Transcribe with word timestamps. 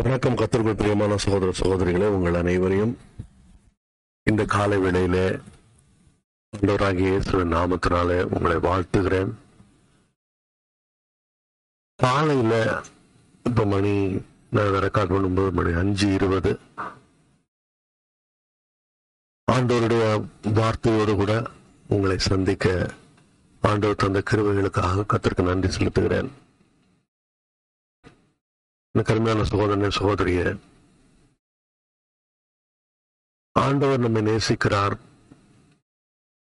வணக்கம் 0.00 0.36
கத்திற்குள் 0.40 0.76
பிரியமான 0.80 1.16
சகோதர 1.22 1.50
சகோதரிகளே 1.58 2.06
உங்கள் 2.16 2.36
அனைவரையும் 2.40 2.92
இந்த 4.26 4.42
காலை 4.54 4.76
வேளையிலே 4.78 5.24
ஆண்டவராகிய 6.52 7.10
இயேசுவின் 7.10 7.52
நாமத்தினாலே 7.54 8.18
உங்களை 8.34 8.56
வாழ்த்துகிறேன். 8.68 9.30
காலையில 11.98 12.82
இப்ப 13.48 13.64
மணி 13.64 13.94
நான் 14.56 14.82
ரெக்கார்ட் 14.86 15.14
பண்ணும்போது 15.14 15.52
மணி 15.52 15.72
அஞ்சு 15.82 16.08
இருபது. 16.12 16.52
ஆண்டவருடைய 19.48 20.04
வார்த்தையோடு 20.60 21.16
கூட 21.16 21.34
உங்களை 21.88 22.18
சந்திக்க 22.18 22.66
ஆண்டவர் 23.62 24.02
தந்த 24.04 24.22
கிருவைகளுக்காக 24.30 25.04
கத்திற்கு 25.14 25.48
நன்றி 25.50 25.70
செலுத்துகிறேன். 25.76 26.30
கருமையான 29.00 29.44
சகோதரன் 29.44 29.96
சகோதரனே 29.98 30.58
ஆண்டவர் 33.52 34.00
நம்மை 34.00 34.22
நேசிக்கிறார். 34.22 34.94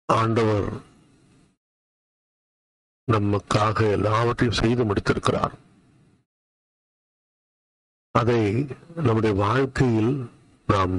ஆண்டவர் 0.04 0.68
நமக்காக 3.12 3.90
எல்லாவற்றையும் 3.90 4.58
செய்து 4.58 4.84
முடித்திருக்கிறார். 4.84 5.54
அதை 8.10 8.66
நம்முடைய 8.96 9.34
வாழ்க்கையில் 9.36 10.30
நாம் 10.66 10.94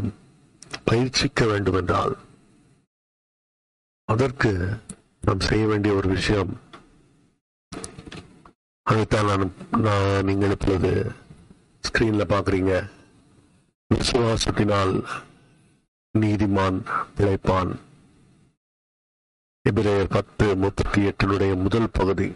பயிற்சிக்க 0.85 1.45
வேண்டும் 1.45 1.73
என்றால் 1.73 2.17
அதற்கு 4.03 4.51
நாம் 5.21 5.39
செய்ய 5.39 5.67
வேண்டிய 5.67 5.93
ஒரு 5.95 6.09
விஷயம். 6.09 6.59
அதைத்தான் 8.83 9.25
நான் 9.25 9.81
நான் 9.81 10.25
நீங்கள் 10.25 10.49
இப்பொழுது 10.49 10.91
ஸ்கிரீன்ல 11.87 12.23
பாக்குறீங்க 12.33 12.89
விசுவாசத்தினால் 13.95 15.05
நீதிமான் 16.19 16.81
பிழைப்பான். 17.17 17.75
எபிரேயர் 19.69 20.09
பத்து 20.09 20.55
முப்பத்தி 20.55 21.01
எட்டினுடைய 21.01 21.61
முதல் 21.61 21.89
பகுதி. 21.91 22.35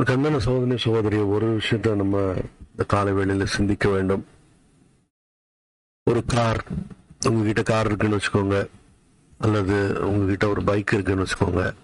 கண்ணன 0.00 0.38
சோதனை 0.38 0.78
சகோதரி 0.78 1.16
ஒரு 1.16 1.58
விஷயத்த 1.58 1.94
நம்ம 1.94 2.34
இந்த 2.70 2.84
காலை 2.86 3.12
வேளையில 3.12 3.44
சிந்திக்க 3.44 3.88
வேண்டும். 3.88 4.26
ஒரு 6.10 6.24
கார் 6.24 6.64
உங்ககிட்ட 7.28 7.62
கார் 7.62 7.86
இருக்குன்னு 7.86 8.16
வச்சுக்கோங்க. 8.16 8.68
அல்லது 9.38 10.00
உங்ககிட்ட 10.08 10.48
ஒரு 10.48 10.64
பைக் 10.64 10.92
இருக்குன்னு 10.92 11.24
வச்சுக்கோங்க. 11.24 11.74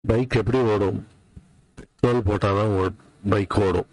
பைக் 0.00 0.36
எப்படி 0.36 0.58
ஓடும்? 0.58 1.06
பெட்ரோல் 2.06 2.38
போட்டாதான் 2.38 2.92
பைக் 3.28 3.54
ஓடும். 3.60 3.86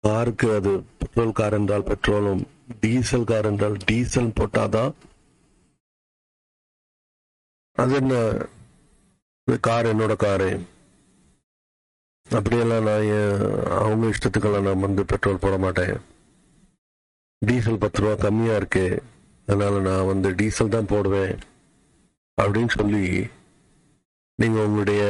காருக்கு 0.00 0.54
அது 0.54 0.82
பெட்ரோல் 0.98 1.32
கார் 1.32 1.52
என்றால் 1.52 1.82
பெட்ரோலும் 1.82 2.44
டீசல் 2.80 3.24
கார் 3.24 3.44
என்றால் 3.44 3.76
டீசல் 3.84 4.32
போட்டாதான் 4.40 4.92
அது 7.72 7.94
என்ன? 7.94 8.14
கார் 9.60 9.86
என்னோட 9.86 10.16
காரு. 10.16 10.50
அப்படியெல்லாம் 12.30 12.86
நான் 12.88 13.40
அவங்க 13.80 14.06
இஷ்டத்துக்கெல்லாம் 14.06 14.62
நான் 14.62 14.80
வந்து 14.80 15.04
பெட்ரோல் 15.04 15.38
போட 15.38 15.58
மாட்டேன்? 15.58 16.00
டீசல் 17.38 17.78
பத்து 17.78 18.00
ரூபா 18.00 18.14
கம்மியா 18.14 18.56
இருக்கு. 18.56 19.02
அதனால 19.46 19.80
நான் 19.80 20.06
வந்து 20.06 20.34
டீசல் 20.34 20.68
தான் 20.68 20.86
போடுவேன். 20.86 21.38
அப்படின்னு 22.42 22.68
சொல்லி 22.68 23.26
நீங்க 24.34 24.64
உங்களுடைய 24.64 25.02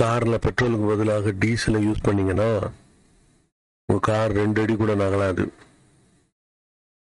காரில் 0.00 0.38
பெட்ரோலுக்கு 0.38 0.88
பதிலாக 0.88 1.30
டீசலை 1.30 1.84
யூஸ் 1.84 2.02
பண்ணிங்கன்னா 2.02 2.72
உங்கள் 3.86 4.00
கார் 4.00 4.30
ரெண்டு 4.30 4.62
அடி 4.62 4.76
கூட 4.76 4.94
நகலாது. 4.94 5.52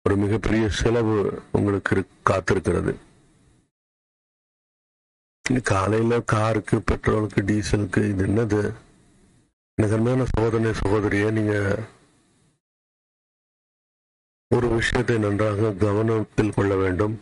ஒரு 0.03 0.17
மிகப்பெரிய 0.17 0.69
செலவு 0.69 1.41
உங்களுக்கு 1.51 1.95
இரு- 1.95 2.07
காத்திருக்கிறது. 2.29 2.95
காலையில் 5.63 6.23
காருக்கு 6.25 6.77
பெட்ரோலுக்கு 6.77 7.41
டீசலுக்கு 7.41 8.09
இது 8.09 8.27
என்னது? 8.27 8.73
எனக்கு 9.75 9.95
அருமையான 9.95 10.23
சகோதரனே 10.23 10.73
சகோதரியே 10.85 11.31
நீங்கள் 11.31 11.83
ஒரு 14.55 14.67
விஷயத்தை 14.67 15.17
நன்றாக 15.17 15.71
கவனத்தில் 15.71 16.53
கொள்ள 16.53 16.75
வேண்டும். 16.75 17.21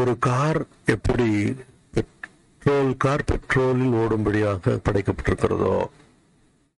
ஒரு 0.00 0.18
கார் 0.18 0.66
எப்படி 0.86 1.56
பெட்ரோல் 2.64 2.96
கார் 2.96 3.24
பெட்ரோலில் 3.24 3.92
ஓடும்படியாக 3.92 4.80
படைக்கப்பட்டிருக்கிறதோ? 4.84 5.86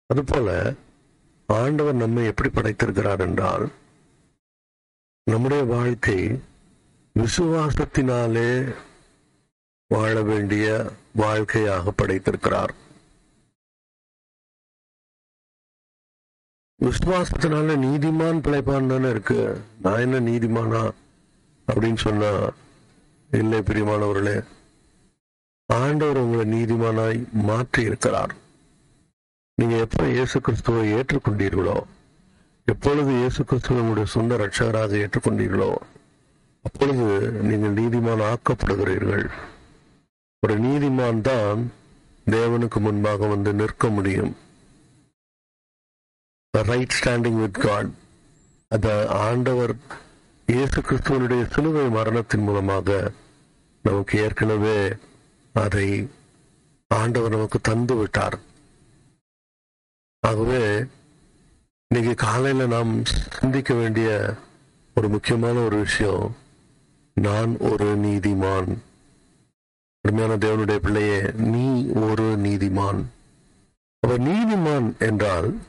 அதுபோல 0.05 0.73
ஆண்டவர் 1.47 1.95
நம்மை 1.95 2.25
எப்படி 2.25 2.49
படைத்திருக்கிறார் 2.49 3.19
என்றால் 3.19 3.71
நம்முடைய 5.23 5.63
வாழ்க்கை 5.63 6.39
விசுவாசத்தினாலே 7.19 8.75
வாழ 9.87 10.21
வேண்டிய 10.21 10.91
வாழ்க்கையாக 11.15 11.93
படைத்திருக்கிறார். 12.01 12.73
விசுவாசத்தினால 16.81 17.77
நீதிமான் 17.85 18.41
பிழைப்பான் 18.41 18.87
தானே 18.87 19.09
இருக்கு. 19.09 19.61
நான் 19.81 19.99
என்ன 19.99 20.19
நீதிமானா? 20.19 20.91
அப்படின்னு 21.67 21.97
சொன்னா 21.97 22.51
இல்லை 23.31 23.59
பிரியமானவர்களே 23.59 24.53
ஆண்டவர் 25.69 26.21
உங்களை 26.23 26.45
நீதிமானாய் 26.55 27.19
மாற்றி 27.49 27.81
இருக்கிறார் 27.83 28.33
நீங்க 29.57 29.75
எப்ப 29.77 30.07
இயேசு 30.07 30.37
கிறிஸ்துவை 30.41 30.83
ஏற்றுக்கொண்டீர்களோ 30.93 31.77
எப்பொழுது 32.67 33.11
இயேசு 33.11 33.41
கிறிஸ்துவை 33.43 33.79
உங்களுடைய 33.81 34.07
சொந்த 34.11 34.37
ரட்சகராக 34.37 34.97
ஏற்றுக்கொண்டீர்களோ 35.03 35.71
அப்பொழுது 36.65 37.05
நீங்கள் 37.41 37.75
நீதிமான் 37.79 38.23
ஆக்கப்படுகிறீர்கள். 38.31 39.25
ஒரு 40.43 40.55
நீதிமான் 40.59 41.21
தான் 41.21 41.59
தேவனுக்கு 42.27 42.79
முன்பாக 42.79 43.27
வந்து 43.27 43.53
நிற்க 43.53 43.89
முடியும். 43.89 44.33
ரைட் 46.53 46.95
ஸ்டாண்டிங் 46.97 47.39
வித் 47.41 47.59
காட் 47.65 47.91
அத 48.71 49.09
ஆண்டவர் 49.09 49.73
இயேசு 50.47 50.77
கிறிஸ்துவனுடைய 50.81 51.43
சிலுவை 51.53 51.89
மரணத்தின் 51.89 52.45
மூலமாக 52.47 53.11
நமக்கு 53.85 54.15
ஏற்கனவே 54.25 54.77
அதை 55.55 56.09
ஆண்டவர் 56.87 57.29
நமக்கு 57.29 57.59
தந்து 57.61 57.95
விட்டார் 57.95 58.39
ஆகவே 60.19 60.85
இன்னைக்கு 61.87 62.25
காலையில 62.25 62.65
நாம் 62.65 63.05
சிந்திக்க 63.05 63.73
வேண்டிய 63.73 64.35
ஒரு 64.95 65.09
முக்கியமான 65.09 65.59
ஒரு 65.59 65.77
விஷயம் 65.77 66.35
நான் 67.13 67.57
ஒரு 67.57 67.87
நீதிமான். 67.97 68.77
உண்மையான 70.01 70.37
தேவனுடைய 70.37 70.77
பிள்ளையே 70.77 71.21
நீ 71.51 71.85
ஒரு 71.85 72.23
நீதிமான். 72.23 73.01
அப்ப 73.99 74.17
நீதிமான் 74.17 74.97
என்றால் 74.97 75.59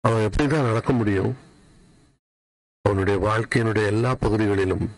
அவன் 0.00 0.30
எப்படிதான் 0.30 0.68
நடக்க 0.68 0.92
முடியும்? 0.92 1.36
அவனுடைய 2.80 3.18
வாழ்க்கையினுடைய 3.28 3.86
எல்லா 3.86 4.14
பகுதிகளிலும் 4.14 4.90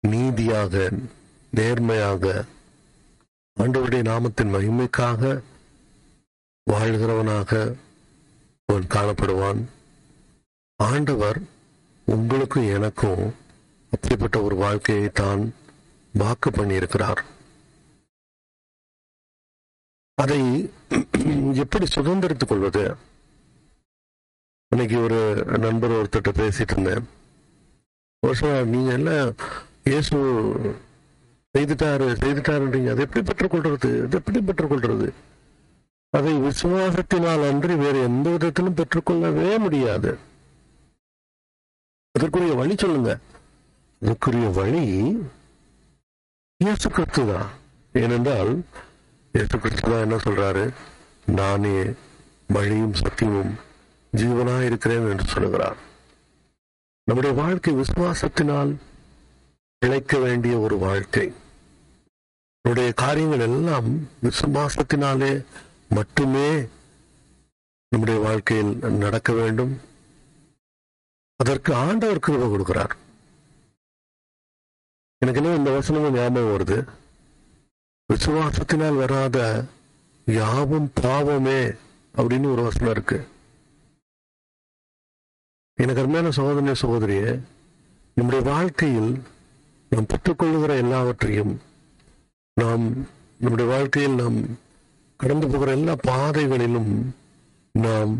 நீதியாக 0.00 0.90
நேர்மையாக 1.50 2.44
ஆண்டவருடைய 3.56 4.02
நாமத்தின் 4.10 4.52
மகிமைக்காக 4.54 5.42
வாழ்கிறவனாக 6.66 7.52
அவன் 8.68 8.86
காணப்படுவான். 8.94 9.60
ஆண்டவர் 10.76 11.38
உங்களுக்கும் 12.04 12.68
எனக்கும் 12.76 13.22
அப்படிப்பட்ட 13.90 14.36
ஒரு 14.42 14.56
வாழ்க்கையை 14.56 15.08
தான் 15.20 15.42
வாக்கு 16.12 16.50
பண்ணியிருக்கிறார். 16.50 17.20
அதை 20.14 20.40
எப்படி 21.62 21.86
சுதந்திரத்துக் 21.86 22.48
கொள்வது? 22.48 22.84
இன்னைக்கு 24.68 24.96
ஒரு 25.02 25.20
நண்பர் 25.58 25.96
ஒருத்தட்ட 25.98 26.32
பேசிட்டு 26.40 26.74
இருந்தேன். 26.76 27.04
ஒரு 28.26 28.64
நீங்க 28.64 28.92
எல்லாம் 28.92 29.34
இயேசு 29.88 30.16
செய்துட்டாரு 31.54 32.06
செய்துட்டாருன்றீங்க. 32.22 32.90
அதை 32.94 33.02
எப்படி 33.06 33.22
பெற்றுக்கொள்றது? 33.28 33.90
அதை 34.04 34.16
எப்படி 34.20 34.40
பெற்றுக்கொள்றது? 34.48 35.08
அதை 36.18 36.32
விசுவாசத்தினால் 36.46 37.42
அன்றி 37.50 37.74
வேறு 37.82 37.98
எந்த 38.08 38.26
விதத்திலும் 38.34 38.78
பெற்றுக்கொள்ளவே 38.80 39.50
முடியாது. 39.64 40.10
அதற்குரிய 42.14 42.52
வழி 42.60 42.74
சொல்லுங்க. 42.82 43.12
அதற்குரிய 44.02 44.48
வழி 44.60 44.84
இயேசு 46.60 46.86
கிறிஸ்து 46.96 47.22
தான். 47.32 47.48
ஏனென்றால் 47.94 48.52
இயேசு 49.34 49.56
கிறிஸ்து 49.64 49.86
தான் 49.90 50.04
என்ன 50.06 50.16
சொல்றாரு? 50.26 50.64
நானே 51.38 51.76
வழியும் 52.56 52.96
சத்தியமும் 53.02 53.52
ஜீவனா 54.12 54.56
இருக்கிறேன் 54.68 55.08
என்று 55.12 55.26
சொல்லுகிறார். 55.34 55.78
நம்முடைய 57.08 57.32
வாழ்க்கை 57.42 57.74
விசுவாசத்தினால் 57.80 58.72
பிழைக்க 59.88 60.18
வேண்டிய 60.18 60.58
ஒரு 60.58 60.78
வாழ்க்கை. 60.78 61.32
நம்முடைய 62.62 62.92
காரியங்கள் 62.96 63.38
எல்லாம் 63.38 64.08
விசுவாசத்தினாலே 64.22 65.44
மட்டுமே 65.88 66.66
நம்முடைய 67.88 68.20
வாழ்க்கையில் 68.20 68.76
நடக்க 68.76 69.32
வேண்டும். 69.32 69.80
அதற்கு 71.36 71.74
ஆண்டவர் 71.74 72.18
கிருபை 72.18 72.48
கொடுக்கிறார். 72.48 72.90
எனக்கு 75.18 75.42
என்ன 75.42 75.56
இந்த 75.56 75.70
வசனமும் 75.70 76.12
ஞாபகம் 76.12 76.56
வருது. 76.56 76.88
விசுவாசத்தினால் 78.12 78.96
வராத 78.96 79.64
யாவும் 80.24 80.90
பாவமே 80.94 81.62
அப்படின்னு 82.16 82.52
ஒரு 82.52 82.62
வசனம் 82.62 82.90
இருக்கு. 82.90 83.28
எனக்கு 85.74 86.02
அருமையான 86.02 86.28
சகோதரனே 86.28 86.74
சகோதரியே 86.82 87.40
நம்முடைய 88.14 88.50
வாழ்க்கையில் 88.50 89.22
நாம் 89.90 90.08
பெற்றுக்கொள்ளுகிற 90.12 90.72
எல்லாவற்றையும் 90.76 91.52
நாம் 92.56 92.84
நம்முடைய 93.38 93.70
வாழ்க்கையில் 93.70 94.20
நாம் 94.22 94.38
கடந்து 95.16 95.46
போகிற 95.46 95.72
எல்லா 95.72 95.94
பாதைகளிலும் 96.08 96.92
நாம் 97.74 98.12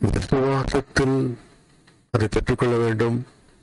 விசுவாசத்தில் 0.00 1.16
அதை 2.10 2.28
பெற்றுக்கொள்ள 2.30 2.76
வேண்டும். 2.76 3.16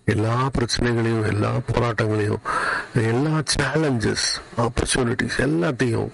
எல்லா 0.06 0.50
பிரச்சனைகளையும் 0.50 1.28
எல்லா 1.32 1.52
போராட்டங்களையும் 1.68 2.42
எல்லா 3.10 3.36
சேலஞ்சஸ் 3.54 4.28
ஆப்பர்ச்சுனிட்டிஸ் 4.58 5.38
எல்லாத்தையும் 5.46 6.10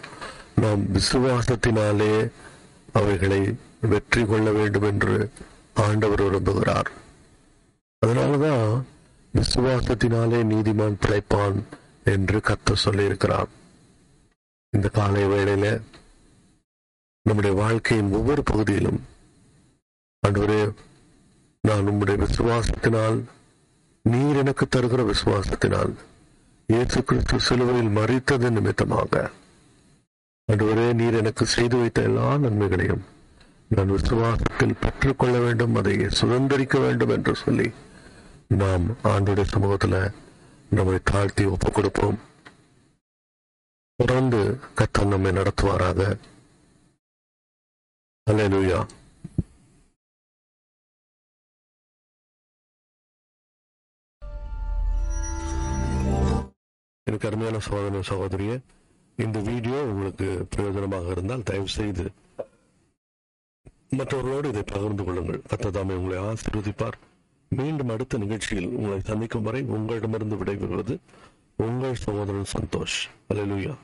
நாம் 0.55 0.81
விசுவாசத்தினாலே 0.95 2.13
அவைகளை 2.93 3.41
வெற்றி 3.81 4.25
கொள்ள 4.25 4.51
வேண்டும் 4.51 4.87
என்று 4.91 5.17
ஆண்டவர் 5.73 6.23
விரும்புகிறார். 6.25 6.89
அதனாலதான் 8.01 8.85
விசுவாசத்தினாலே 9.33 10.39
நீதிமான் 10.43 10.99
பிழைப்பான் 11.03 11.57
என்று 12.03 12.37
கத்த 12.39 12.75
சொல்லியிருக்கிறார். 12.83 13.49
இந்த 14.73 14.87
காலை 14.89 15.23
வேளையில 15.23 15.65
நம்முடைய 17.25 17.53
வாழ்க்கையின் 17.55 18.11
ஒவ்வொரு 18.11 18.43
பகுதியிலும் 18.43 18.99
அன்றுவரே 20.23 20.61
நான் 21.63 21.87
உம்முடைய 21.87 22.17
விசுவாசத்தினால் 22.17 23.17
நீர் 24.05 24.35
எனக்கு 24.35 24.65
தருகிற 24.65 25.01
விசுவாசத்தினால் 25.05 25.91
இயேசு 26.69 26.99
கிறிஸ்து 27.03 27.39
சிலுவையில் 27.39 27.95
மறித்தது 27.97 28.49
நிமித்தமாக 28.49 29.13
அன்றுவரே 30.49 30.93
நீர் 30.93 31.13
எனக்கு 31.13 31.45
செய்து 31.45 31.77
வைத்த 31.77 32.01
எல்லா 32.01 32.37
நன்மைகளையும் 32.37 33.03
நான் 33.67 33.91
விசுவாசத்தில் 33.91 34.79
பெற்றுக்கொள்ள 34.79 35.37
வேண்டும் 35.39 35.75
அதை 35.75 35.95
சுதந்திரிக்க 36.19 36.77
வேண்டும் 36.79 37.09
என்று 37.09 37.35
சொல்லி 37.35 37.67
நாம் 38.57 38.85
ஆண்டுடைய 39.03 39.43
சமூகத்துல 39.53 40.13
நம்மை 40.69 40.99
தாழ்த்தி 41.03 41.43
ஒப்புக் 41.45 41.73
கொடுப்போம். 41.73 42.19
தொடர்ந்து 43.95 44.39
கத்தன் 44.75 45.07
நம்மை 45.07 45.31
நடத்துவாராக. 45.31 46.17
அல்லேலூயா 48.29 48.79
எனக்கு 57.03 57.27
அருமையான 57.27 57.59
சகோதர 57.59 58.01
சகோதரிய 58.11 58.61
இந்த 59.15 59.39
வீடியோ 59.39 59.75
உங்களுக்கு 59.91 60.47
பிரயோஜனமாக 60.55 61.11
இருந்தால் 61.11 61.43
தயவு 61.43 61.67
செய்து 61.67 62.11
மற்றவர்களோடு 63.89 64.47
இதை 64.49 64.63
பகிர்ந்து 64.63 65.03
கொள்ளுங்கள். 65.03 65.41
கத்ததாமே 65.49 65.95
உங்களை 65.99 66.17
ஆசீர்வதிப்பார். 66.23 66.99
மீண்டும் 67.49 67.89
அடுத்த 67.89 68.17
நிகழ்ச்சியில் 68.17 68.69
உங்களை 68.69 68.99
சந்திக்கும் 68.99 69.43
வரை 69.43 69.61
உங்களிடமிருந்து 69.61 70.35
விடைபெறுவது 70.35 70.97
உங்கள் 71.57 71.95
சகோதரன் 71.95 72.45
சந்தோஷ். 72.57 72.99
அலையலுயா 73.33 73.75